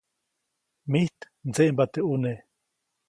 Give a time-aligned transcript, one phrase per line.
[0.91, 2.39] Mijt mdseʼmba teʼ ʼuneʼ.